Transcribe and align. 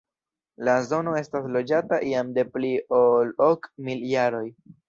La 0.69 0.73
zono 0.87 1.13
estas 1.19 1.45
loĝata 1.57 2.01
jam 2.13 2.33
de 2.39 2.47
pli 2.57 2.75
ol 3.03 3.33
ok 3.53 3.73
mil 3.91 4.05
jaroj. 4.17 4.45